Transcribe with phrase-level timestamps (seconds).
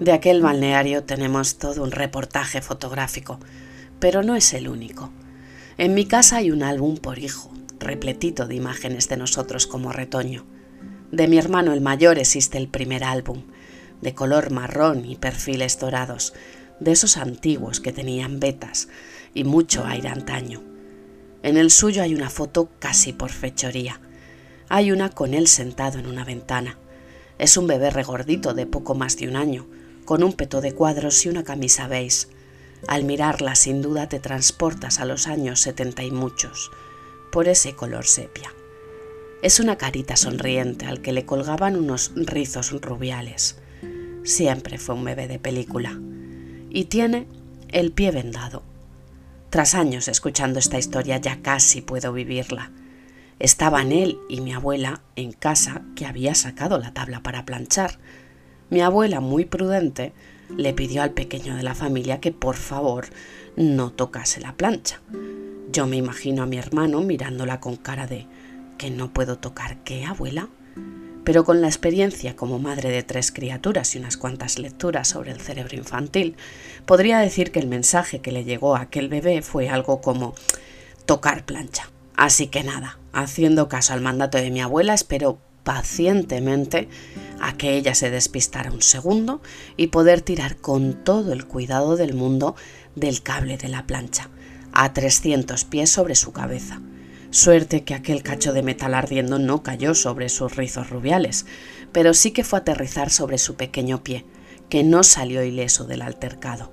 [0.00, 3.40] De aquel balneario tenemos todo un reportaje fotográfico,
[3.98, 5.10] pero no es el único.
[5.76, 7.50] En mi casa hay un álbum por hijo,
[7.80, 10.44] repletito de imágenes de nosotros como retoño.
[11.10, 13.42] De mi hermano el mayor existe el primer álbum,
[14.00, 16.32] de color marrón y perfiles dorados,
[16.78, 18.86] de esos antiguos que tenían vetas
[19.34, 20.62] y mucho aire antaño.
[21.42, 24.00] En el suyo hay una foto casi por fechoría.
[24.68, 26.78] Hay una con él sentado en una ventana.
[27.38, 29.66] Es un bebé regordito de poco más de un año,
[30.08, 32.28] con un peto de cuadros y una camisa beige.
[32.86, 36.70] Al mirarla sin duda te transportas a los años setenta y muchos,
[37.30, 38.50] por ese color sepia.
[39.42, 43.58] Es una carita sonriente al que le colgaban unos rizos rubiales.
[44.24, 46.00] Siempre fue un bebé de película.
[46.70, 47.26] Y tiene
[47.68, 48.62] el pie vendado.
[49.50, 52.72] Tras años escuchando esta historia ya casi puedo vivirla.
[53.40, 57.98] Estaban él y mi abuela en casa que había sacado la tabla para planchar
[58.70, 60.12] mi abuela, muy prudente,
[60.56, 63.06] le pidió al pequeño de la familia que por favor
[63.56, 65.00] no tocase la plancha.
[65.70, 68.26] Yo me imagino a mi hermano mirándola con cara de
[68.78, 70.48] ¿que no puedo tocar qué, abuela?
[71.24, 75.40] Pero con la experiencia como madre de tres criaturas y unas cuantas lecturas sobre el
[75.40, 76.36] cerebro infantil,
[76.86, 80.34] podría decir que el mensaje que le llegó a aquel bebé fue algo como
[81.04, 81.90] tocar plancha.
[82.16, 85.38] Así que nada, haciendo caso al mandato de mi abuela, espero
[85.68, 86.88] pacientemente
[87.42, 89.42] a que ella se despistara un segundo
[89.76, 92.56] y poder tirar con todo el cuidado del mundo
[92.94, 94.30] del cable de la plancha,
[94.72, 96.80] a 300 pies sobre su cabeza.
[97.28, 101.44] Suerte que aquel cacho de metal ardiendo no cayó sobre sus rizos rubiales,
[101.92, 104.24] pero sí que fue aterrizar sobre su pequeño pie,
[104.70, 106.72] que no salió ileso del altercado.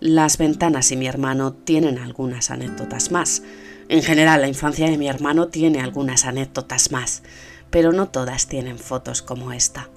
[0.00, 3.44] Las ventanas y mi hermano tienen algunas anécdotas más.
[3.88, 7.22] En general, la infancia de mi hermano tiene algunas anécdotas más
[7.70, 9.90] pero no todas tienen fotos como esta.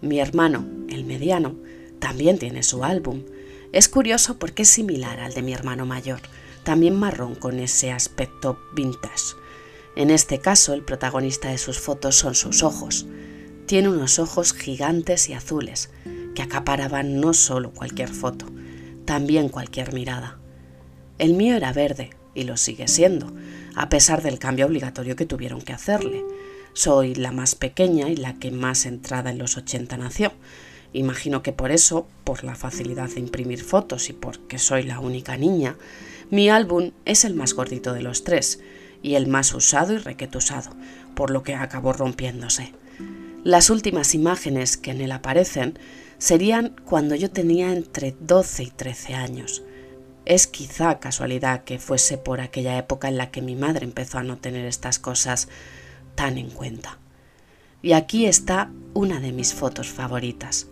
[0.00, 1.56] Mi hermano, el mediano,
[1.98, 3.24] también tiene su álbum.
[3.72, 6.20] Es curioso porque es similar al de mi hermano mayor,
[6.64, 9.34] también marrón con ese aspecto vintage.
[9.96, 13.06] En este caso, el protagonista de sus fotos son sus ojos.
[13.66, 15.90] Tiene unos ojos gigantes y azules,
[16.34, 18.46] que acaparaban no solo cualquier foto,
[19.04, 20.38] también cualquier mirada.
[21.18, 23.32] El mío era verde, y lo sigue siendo,
[23.74, 26.24] a pesar del cambio obligatorio que tuvieron que hacerle,
[26.78, 30.32] soy la más pequeña y la que más entrada en los 80 nació.
[30.92, 35.36] Imagino que por eso, por la facilidad de imprimir fotos y porque soy la única
[35.36, 35.76] niña,
[36.30, 38.60] mi álbum es el más gordito de los tres
[39.02, 40.70] y el más usado y requetusado,
[41.16, 42.72] por lo que acabó rompiéndose.
[43.42, 45.76] Las últimas imágenes que en él aparecen
[46.18, 49.64] serían cuando yo tenía entre 12 y 13 años.
[50.26, 54.22] Es quizá casualidad que fuese por aquella época en la que mi madre empezó a
[54.22, 55.48] no tener estas cosas
[56.18, 56.98] tan en cuenta.
[57.80, 60.66] Y aquí está una de mis fotos favoritas.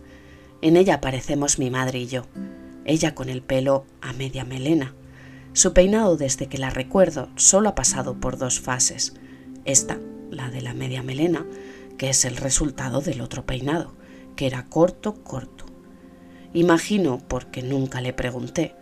[0.61, 2.25] En ella aparecemos mi madre y yo,
[2.83, 4.93] ella con el pelo a media melena.
[5.53, 9.13] Su peinado desde que la recuerdo solo ha pasado por dos fases.
[9.63, 9.97] Esta,
[10.29, 11.45] la de la media melena,
[11.97, 13.93] que es el resultado del otro peinado,
[14.35, 15.65] que era corto, corto.
[16.53, 18.75] Imagino, porque nunca le pregunté,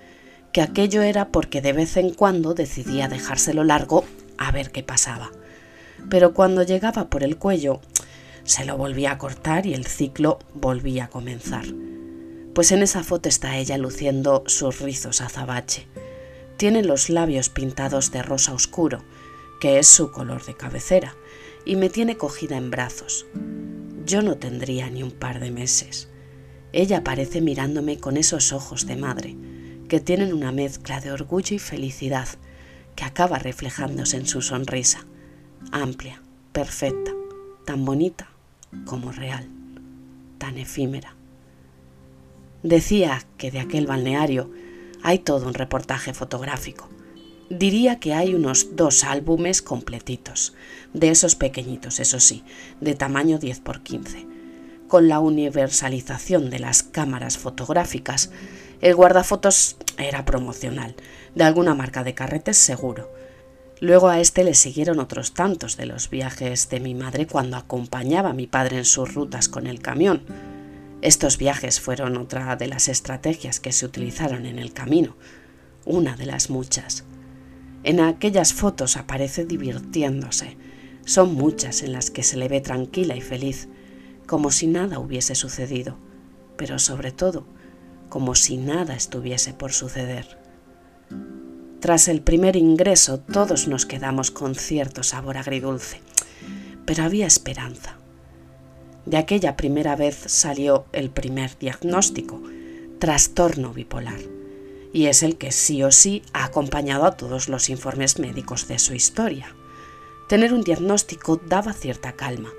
[0.51, 4.03] que aquello era porque de vez en cuando decidía dejárselo largo
[4.39, 5.29] a ver qué pasaba
[6.09, 7.81] pero cuando llegaba por el cuello
[8.45, 11.65] se lo volvía a cortar y el ciclo volvía a comenzar.
[12.53, 15.87] Pues en esa foto está ella luciendo sus rizos azabache.
[16.55, 19.03] Tiene los labios pintados de rosa oscuro,
[19.59, 21.15] que es su color de cabecera,
[21.65, 23.25] y me tiene cogida en brazos.
[24.05, 26.07] Yo no tendría ni un par de meses.
[26.71, 29.35] Ella parece mirándome con esos ojos de madre,
[29.89, 32.27] que tienen una mezcla de orgullo y felicidad,
[32.95, 35.05] que acaba reflejándose en su sonrisa
[35.71, 36.21] amplia,
[36.51, 37.11] perfecta,
[37.65, 38.29] tan bonita
[38.85, 39.47] como real,
[40.37, 41.15] tan efímera.
[42.63, 44.51] Decía que de aquel balneario
[45.03, 46.89] hay todo un reportaje fotográfico.
[47.49, 50.55] Diría que hay unos dos álbumes completitos,
[50.93, 52.43] de esos pequeñitos, eso sí,
[52.81, 54.27] de tamaño 10 x 15.
[54.87, 58.31] Con la universalización de las cámaras fotográficas,
[58.81, 60.95] el guardafotos era promocional,
[61.35, 63.11] de alguna marca de carretes seguro,
[63.81, 68.29] Luego a este le siguieron otros tantos de los viajes de mi madre cuando acompañaba
[68.29, 70.23] a mi padre en sus rutas con el camión.
[71.01, 75.17] Estos viajes fueron otra de las estrategias que se utilizaron en el camino,
[75.85, 77.03] una de las muchas.
[77.83, 80.57] En aquellas fotos aparece divirtiéndose.
[81.03, 83.67] Son muchas en las que se le ve tranquila y feliz,
[84.25, 85.97] como si nada hubiese sucedido,
[86.57, 87.45] pero sobre todo,
[88.09, 90.44] como si nada estuviese por suceder.
[91.85, 96.01] Tras el primer ingreso todos nos quedamos con cierto sabor agridulce,
[96.83, 97.99] pero había esperanza.
[99.05, 102.41] De aquella primera vez salió el primer diagnóstico,
[102.97, 104.19] trastorno bipolar,
[104.93, 108.79] y es el que sí o sí ha acompañado a todos los informes médicos de
[108.79, 109.55] su historia.
[110.27, 112.49] Tener un diagnóstico daba cierta calma.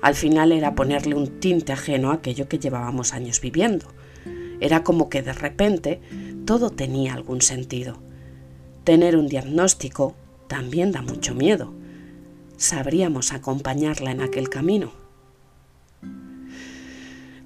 [0.00, 3.86] Al final era ponerle un tinte ajeno a aquello que llevábamos años viviendo.
[4.60, 6.00] Era como que de repente
[6.46, 8.00] todo tenía algún sentido.
[8.84, 10.16] Tener un diagnóstico
[10.48, 11.72] también da mucho miedo.
[12.56, 14.92] ¿Sabríamos acompañarla en aquel camino?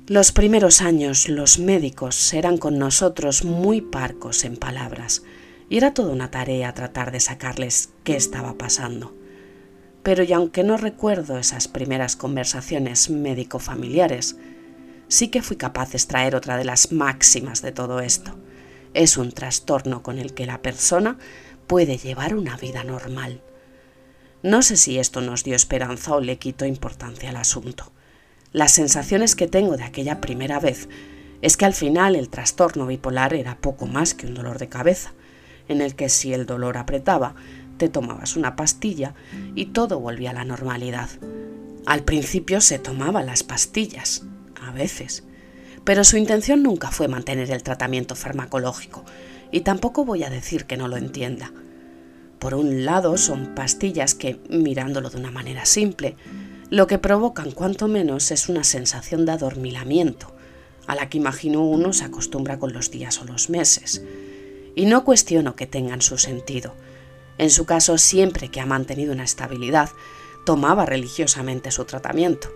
[0.07, 5.25] Los primeros años los médicos eran con nosotros muy parcos en palabras
[5.69, 9.15] y era toda una tarea tratar de sacarles qué estaba pasando.
[10.03, 14.37] Pero y aunque no recuerdo esas primeras conversaciones médico-familiares,
[15.09, 18.33] sí que fui capaz de extraer otra de las máximas de todo esto.
[18.97, 21.19] Es un trastorno con el que la persona
[21.67, 23.43] puede llevar una vida normal.
[24.43, 27.93] No sé si esto nos dio esperanza o le quitó importancia al asunto.
[28.53, 30.89] Las sensaciones que tengo de aquella primera vez
[31.43, 35.13] es que al final el trastorno bipolar era poco más que un dolor de cabeza,
[35.69, 37.35] en el que si el dolor apretaba,
[37.77, 39.15] te tomabas una pastilla
[39.55, 41.11] y todo volvía a la normalidad.
[41.85, 44.25] Al principio se tomaba las pastillas,
[44.59, 45.23] a veces,
[45.87, 49.05] pero su intención nunca fue mantener el tratamiento farmacológico,
[49.53, 51.53] y tampoco voy a decir que no lo entienda.
[52.41, 56.17] Por un lado, son pastillas que, mirándolo de una manera simple,
[56.71, 60.35] lo que provocan cuanto menos es una sensación de adormilamiento,
[60.89, 64.03] a la que imagino uno se acostumbra con los días o los meses.
[64.75, 66.75] Y no cuestiono que tengan su sentido,
[67.39, 69.91] en su caso, siempre que ha mantenido una estabilidad,
[70.45, 72.49] tomaba religiosamente su tratamiento.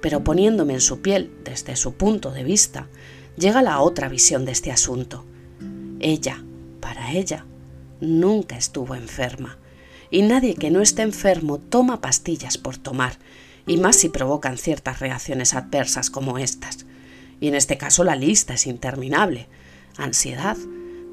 [0.00, 2.88] Pero poniéndome en su piel desde su punto de vista,
[3.36, 5.24] llega la otra visión de este asunto.
[6.00, 6.44] Ella,
[6.80, 7.46] para ella,
[8.00, 9.58] nunca estuvo enferma,
[10.10, 13.18] y nadie que no esté enfermo toma pastillas por tomar,
[13.66, 16.86] y más si provocan ciertas reacciones adversas como estas.
[17.40, 19.46] Y en este caso la lista es interminable.
[19.96, 20.56] Ansiedad,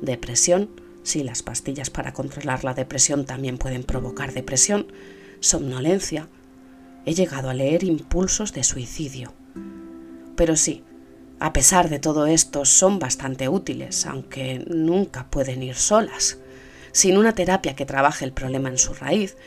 [0.01, 0.69] depresión,
[1.03, 4.87] si las pastillas para controlar la depresión también pueden provocar depresión,
[5.39, 6.27] somnolencia.
[7.05, 9.33] He llegado a leer impulsos de suicidio.
[10.35, 10.83] Pero sí,
[11.39, 16.37] a pesar de todo esto, son bastante útiles, aunque nunca pueden ir solas.
[16.91, 19.37] Sin una terapia que trabaje el problema en su raíz,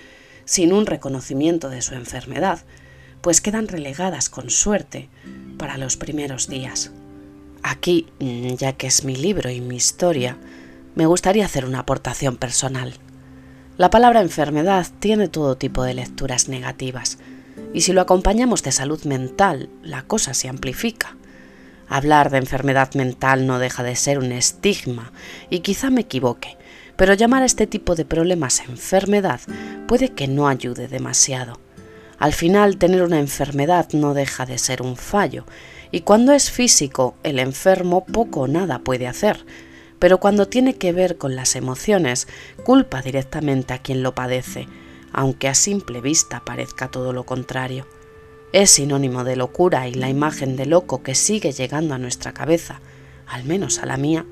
[0.45, 2.61] sin un reconocimiento de su enfermedad,
[3.21, 5.09] pues quedan relegadas con suerte
[5.59, 6.93] para los primeros días.
[7.63, 10.39] Aquí, ya que es mi libro y mi historia,
[10.95, 12.95] me gustaría hacer una aportación personal.
[13.77, 17.19] La palabra enfermedad tiene todo tipo de lecturas negativas,
[17.73, 21.17] y si lo acompañamos de salud mental, la cosa se amplifica.
[21.89, 25.13] Hablar de enfermedad mental no deja de ser un estigma,
[25.51, 26.57] y quizá me equivoque,
[26.97, 29.41] pero llamar a este tipo de problemas enfermedad
[29.87, 31.61] puede que no ayude demasiado.
[32.19, 35.47] Al final, tener una enfermedad no deja de ser un fallo,
[35.91, 39.45] y cuando es físico, el enfermo poco o nada puede hacer,
[39.99, 42.29] pero cuando tiene que ver con las emociones,
[42.65, 44.69] culpa directamente a quien lo padece,
[45.13, 47.87] aunque a simple vista parezca todo lo contrario.
[48.53, 52.81] Es sinónimo de locura y la imagen de loco que sigue llegando a nuestra cabeza,
[53.27, 54.25] al menos a la mía,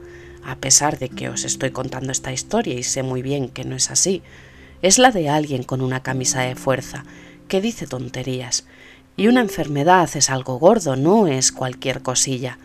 [0.45, 3.77] a pesar de que os estoy contando esta historia y sé muy bien que no
[3.77, 4.23] es así,
[4.81, 7.05] es la de alguien con una camisa de fuerza,
[7.49, 8.67] que dice tonterías.
[9.17, 12.59] Y una enfermedad es algo gordo, no es cualquier cosilla.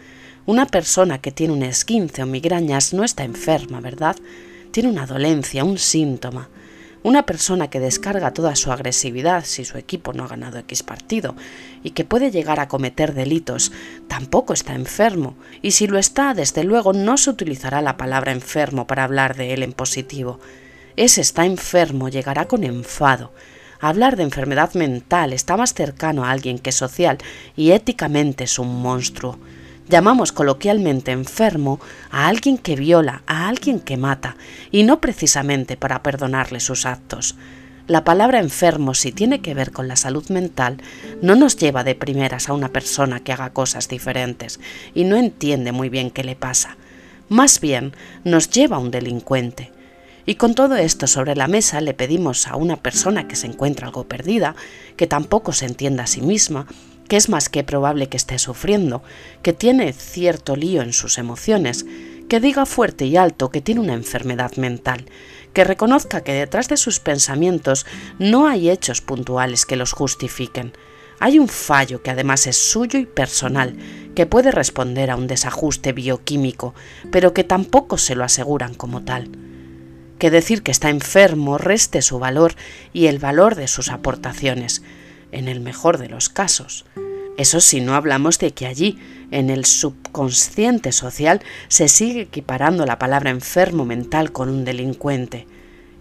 [0.46, 4.16] Una persona que tiene un esquince o migrañas no está enferma, ¿verdad?
[4.72, 6.50] Tiene una dolencia, un síntoma.
[7.04, 11.36] Una persona que descarga toda su agresividad si su equipo no ha ganado X partido
[11.82, 13.72] y que puede llegar a cometer delitos
[14.08, 18.86] tampoco está enfermo y si lo está, desde luego no se utilizará la palabra enfermo
[18.86, 20.40] para hablar de él en positivo.
[20.96, 23.32] Ese está enfermo llegará con enfado.
[23.80, 27.18] Hablar de enfermedad mental está más cercano a alguien que social
[27.56, 29.40] y éticamente es un monstruo.
[29.92, 31.82] Llamamos coloquialmente enfermo
[32.12, 34.38] a alguien que viola, a alguien que mata,
[34.72, 37.36] y no precisamente para perdonarle sus actos.
[37.88, 40.78] La palabra enfermo, si tiene que ver con la salud mental,
[41.22, 44.62] no nos lleva de primeras a una persona que haga cosas diferentes
[44.96, 46.78] y no entiende muy bien qué le pasa.
[47.28, 47.94] Más bien
[48.24, 49.74] nos lleva a un delincuente.
[50.26, 53.88] Y con todo esto sobre la mesa le pedimos a una persona que se encuentra
[53.88, 54.56] algo perdida,
[54.96, 56.68] que tampoco se entienda a sí misma,
[57.12, 59.04] que es más que probable que esté sufriendo,
[59.44, 61.86] que tiene cierto lío en sus emociones,
[62.30, 65.04] que diga fuerte y alto que tiene una enfermedad mental,
[65.52, 67.86] que reconozca que detrás de sus pensamientos
[68.18, 70.72] no hay hechos puntuales que los justifiquen.
[71.20, 73.76] Hay un fallo que además es suyo y personal,
[74.16, 76.76] que puede responder a un desajuste bioquímico,
[77.12, 79.30] pero que tampoco se lo aseguran como tal.
[80.18, 82.54] Que decir que está enfermo reste su valor
[82.94, 84.82] y el valor de sus aportaciones,
[85.32, 86.86] en el mejor de los casos.
[87.38, 89.00] Eso sí, no hablamos de que allí,
[89.32, 95.48] en el subconsciente social, se sigue equiparando la palabra enfermo mental con un delincuente.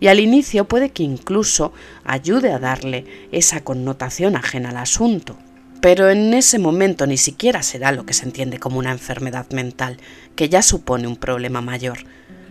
[0.00, 1.72] Y al inicio puede que incluso
[2.04, 5.36] ayude a darle esa connotación ajena al asunto.
[5.80, 9.98] Pero en ese momento ni siquiera será lo que se entiende como una enfermedad mental,
[10.36, 11.98] que ya supone un problema mayor.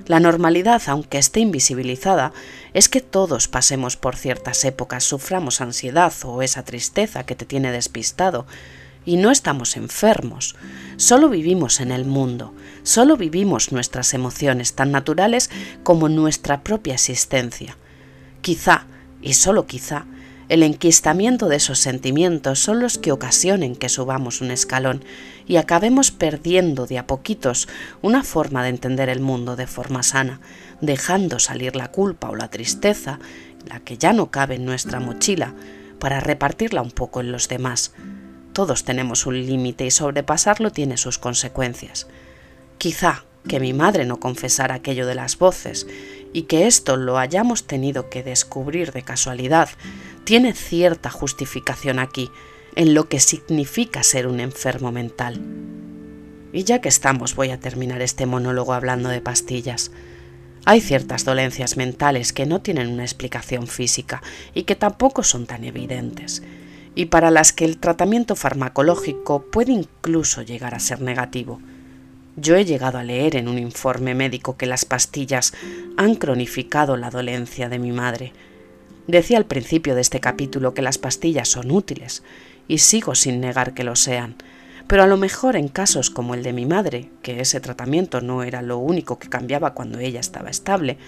[0.10, 2.34] La normalidad, aunque esté invisibilizada,
[2.74, 7.72] es que todos pasemos por ciertas épocas, suframos ansiedad o esa tristeza que te tiene
[7.72, 8.48] despistado,
[9.06, 10.56] y no estamos enfermos,
[10.98, 15.51] solo vivimos en el mundo, solo vivimos nuestras emociones tan naturales
[15.84, 17.78] como nuestra propia existencia.
[18.42, 18.88] Quizá,
[19.22, 20.08] y solo quizá,
[20.50, 25.06] el enquistamiento de esos sentimientos son los que ocasionen que subamos un escalón
[25.48, 27.68] y acabemos perdiendo de a poquitos
[28.01, 30.41] una forma de entender el mundo de forma sana,
[30.82, 33.20] dejando salir la culpa o la tristeza,
[33.68, 35.53] la que ya no cabe en nuestra mochila,
[36.00, 37.94] para repartirla un poco en los demás.
[38.51, 42.08] Todos tenemos un límite y sobrepasarlo tiene sus consecuencias.
[42.79, 45.86] Quizá que mi madre no confesara aquello de las voces
[46.33, 49.69] y que esto lo hayamos tenido que descubrir de casualidad
[50.24, 52.29] tiene cierta justificación aquí,
[52.75, 55.41] en lo que significa ser un enfermo mental.
[56.53, 59.91] Y ya que estamos, voy a terminar este monólogo hablando de pastillas.
[60.65, 64.21] Hay ciertas dolencias mentales que no tienen una explicación física
[64.53, 66.43] y que tampoco son tan evidentes,
[66.95, 71.59] y para las que el tratamiento farmacológico puede incluso llegar a ser negativo.
[72.39, 75.53] Yo he llegado a leer en un informe médico que las pastillas
[75.98, 78.34] han cronificado la dolencia de mi madre,
[79.10, 82.22] Decía al principio de este capítulo que las pastillas son útiles,
[82.67, 84.36] y sigo sin negar que lo sean,
[84.86, 88.43] pero a lo mejor en casos como el de mi madre, que ese tratamiento no
[88.43, 91.00] era lo único que cambiaba cuando ella estaba estable,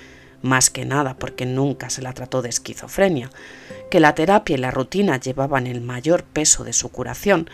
[0.41, 3.29] más que nada porque nunca se la trató de esquizofrenia,
[3.91, 7.51] que la terapia y la rutina llevaban el mayor peso de su curación,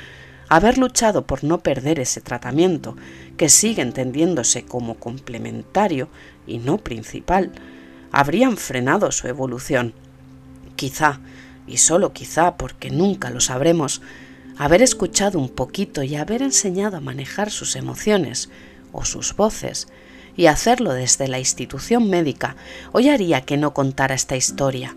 [0.49, 2.95] haber luchado por no perder ese tratamiento,
[3.37, 6.09] que sigue entendiéndose como complementario
[6.45, 7.51] y no principal,
[8.11, 9.93] habrían frenado su evolución
[10.75, 11.19] quizá,
[11.67, 14.01] y solo quizá porque nunca lo sabremos,
[14.57, 18.49] haber escuchado un poquito y haber enseñado a manejar sus emociones
[18.93, 19.89] o sus voces,
[20.37, 22.55] y hacerlo desde la institución médica,
[22.93, 24.95] hoy haría que no contara esta historia.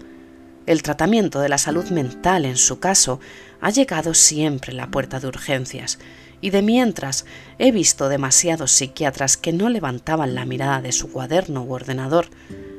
[0.66, 3.18] El tratamiento de la salud mental, en su caso,
[3.60, 5.98] ha llegado siempre a la puerta de urgencias,
[6.42, 7.24] y de mientras
[7.58, 12.26] he visto demasiados psiquiatras que no levantaban la mirada de su cuaderno u ordenador,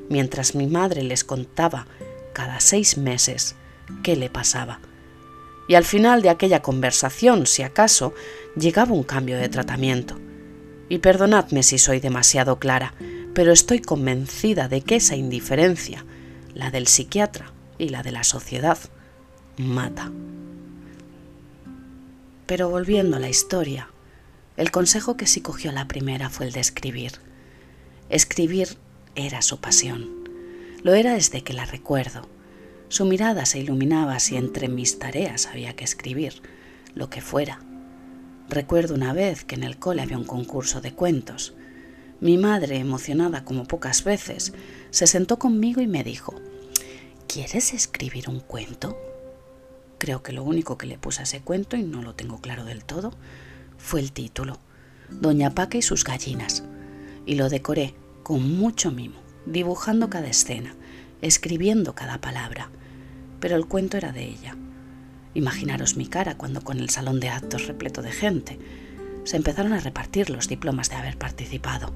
[0.10, 1.88] mientras mi madre les contaba
[2.34, 3.56] cada seis meses
[4.04, 4.80] qué le pasaba.
[5.68, 8.14] Y al final de aquella conversación, si acaso,
[8.56, 10.20] llegaba un cambio de tratamiento.
[10.88, 12.94] Y perdonadme si soy demasiado clara,
[13.34, 16.06] pero estoy convencida de que esa indiferencia,
[16.54, 18.78] la del psiquiatra y la de la sociedad,
[19.58, 20.12] mata.
[22.46, 23.90] Pero volviendo a la historia,
[24.56, 27.14] el consejo que sí cogió la primera fue el de escribir.
[28.10, 28.78] Escribir
[29.16, 30.10] era su pasión.
[30.84, 32.30] Lo era desde que la recuerdo.
[32.88, 36.42] Su mirada se iluminaba si entre mis tareas había que escribir,
[36.94, 37.62] lo que fuera.
[38.48, 41.56] Recuerdo una vez que en el cole había un concurso de cuentos.
[42.20, 44.54] Mi madre, emocionada como pocas veces,
[44.92, 46.36] se sentó conmigo y me dijo,
[47.34, 48.98] ¿Quieres escribir un cuento?
[50.00, 52.66] Creo que lo único que le puse a ese cuento, y no lo tengo claro
[52.66, 53.14] del todo,
[53.78, 54.60] fue el título,
[55.10, 56.66] Doña Paca y sus gallinas,
[57.26, 60.76] y lo decoré con mucho mimo dibujando cada escena,
[61.22, 62.70] escribiendo cada palabra.
[63.40, 64.58] Pero el cuento era de ella.
[65.34, 68.60] Imaginaros mi cara cuando con el salón de actos repleto de gente
[69.24, 71.94] se empezaron a repartir los diplomas de haber participado.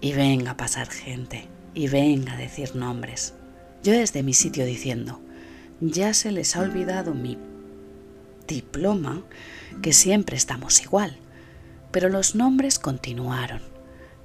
[0.00, 3.34] Y venga a pasar gente, y venga a decir nombres.
[3.86, 5.20] Yo desde mi sitio diciendo,
[5.80, 7.38] ya se les ha olvidado mi
[8.48, 9.22] diploma,
[9.80, 11.16] que siempre estamos igual.
[11.92, 13.62] Pero los nombres continuaron.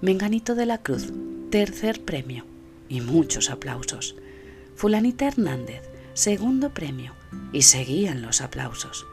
[0.01, 1.13] Menganito de la Cruz,
[1.51, 2.43] tercer premio
[2.89, 4.15] y muchos aplausos.
[4.75, 5.83] Fulanita Hernández,
[6.15, 7.13] segundo premio
[7.53, 9.05] y seguían los aplausos.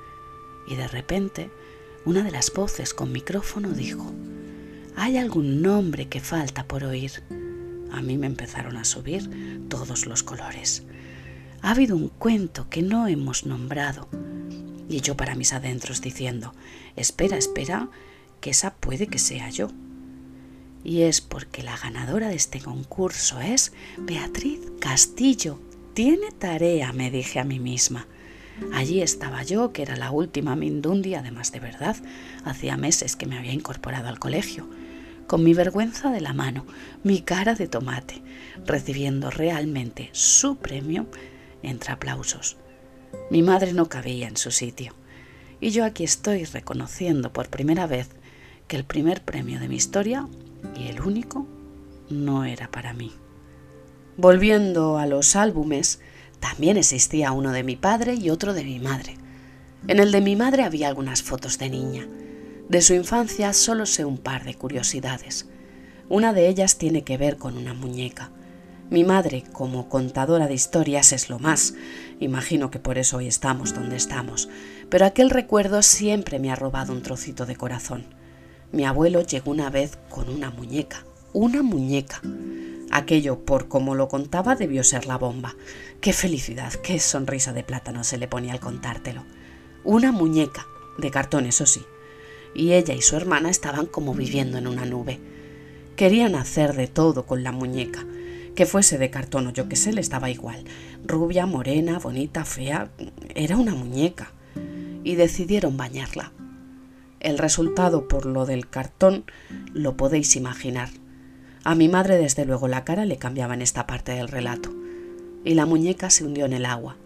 [0.67, 1.50] Y de repente,
[2.07, 4.11] una de las voces con micrófono dijo,
[4.97, 7.23] ¿hay algún nombre que falta por oír?
[7.92, 10.85] A mí me empezaron a subir todos los colores.
[11.62, 14.09] Ha habido un cuento que no hemos nombrado.
[14.88, 16.54] Y yo para mis adentros diciendo,
[16.97, 17.88] espera, espera,
[18.40, 19.68] que esa puede que sea yo
[20.85, 25.59] y es porque la ganadora de este concurso es Beatriz Castillo.
[25.95, 28.07] Tiene tarea, me dije a mí misma.
[28.73, 31.97] Allí estaba yo, que era la última Mindundi, además de verdad,
[32.45, 34.68] hacía meses que me había incorporado al colegio,
[35.28, 36.66] con mi vergüenza de la mano,
[37.04, 38.23] mi cara de tomate,
[38.66, 41.06] recibiendo realmente su premio
[41.62, 42.56] entre aplausos.
[43.30, 44.94] Mi madre no cabía en su sitio,
[45.61, 48.08] Y yo aquí estoy reconociendo por primera vez
[48.68, 50.28] que el primer premio de mi historia,
[50.76, 51.49] y el único,
[52.08, 53.12] no era para mí.
[54.16, 56.00] Volviendo a los álbumes,
[56.38, 59.16] también existía uno de mi padre y otro de mi madre.
[59.88, 62.06] En el de mi madre había algunas fotos de niña.
[62.69, 65.47] De su infancia solo sé un par de curiosidades.
[66.11, 68.31] Una de ellas tiene que ver con una muñeca.
[68.91, 71.73] Mi madre, como contadora de historias, es lo más.
[72.21, 74.51] Imagino que por eso hoy estamos donde estamos.
[74.91, 78.05] Pero aquel recuerdo siempre me ha robado un trocito de corazón.
[78.71, 81.07] Mi abuelo llegó una vez con una muñeca.
[81.33, 82.21] Una muñeca.
[82.91, 85.57] Aquello, por como lo contaba, debió ser la bomba.
[86.03, 89.25] Qué felicidad, qué sonrisa de plátano se le ponía al contártelo.
[89.85, 90.67] Una muñeca,
[90.99, 91.81] de cartón, eso sí.
[92.55, 95.21] Y ella y su hermana estaban como viviendo en una nube.
[95.97, 98.05] Querían hacer de todo con la muñeca
[98.59, 100.64] que fuese de cartón o yo que sé, le estaba igual.
[101.07, 102.90] Rubia, morena, bonita, fea,
[103.37, 104.33] era una muñeca.
[105.05, 106.33] Y decidieron bañarla.
[107.21, 109.23] El resultado por lo del cartón
[109.75, 110.88] lo podéis imaginar.
[111.62, 114.75] A mi madre desde luego la cara le cambiaba en esta parte del relato.
[115.45, 116.97] Y la muñeca se hundió en el agua,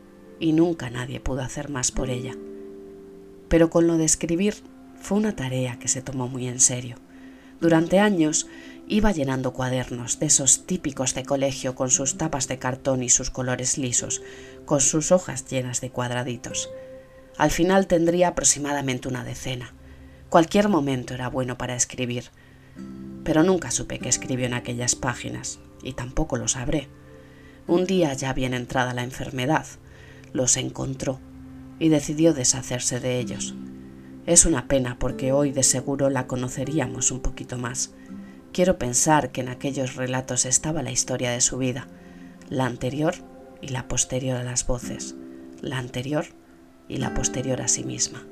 [0.40, 2.34] y nunca nadie pudo hacer más por ella.
[3.50, 4.54] Pero con lo de escribir
[5.02, 6.96] fue una tarea que se tomó muy en serio.
[7.60, 8.46] Durante años
[8.88, 13.30] iba llenando cuadernos de esos típicos de colegio con sus tapas de cartón y sus
[13.30, 14.22] colores lisos,
[14.64, 16.70] con sus hojas llenas de cuadraditos.
[17.36, 19.74] Al final tendría aproximadamente una decena.
[20.28, 22.24] Cualquier momento era bueno para escribir.
[23.24, 26.88] Pero nunca supe qué escribió en aquellas páginas, y tampoco lo sabré.
[27.66, 29.66] Un día, ya bien entrada la enfermedad,
[30.32, 31.20] los encontró
[31.78, 33.54] y decidió deshacerse de ellos.
[34.26, 37.92] Es una pena porque hoy de seguro la conoceríamos un poquito más
[38.52, 41.88] Quiero pensar que en aquellos relatos estaba la historia de su vida,
[42.50, 43.14] la anterior
[43.62, 45.14] y la posterior a las voces,
[45.62, 46.26] la anterior
[46.86, 48.26] y la posterior a sí misma.